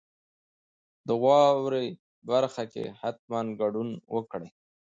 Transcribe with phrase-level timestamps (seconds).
[1.07, 1.87] د واورئ
[2.29, 4.49] برخه کې حتما ګډون وکړئ.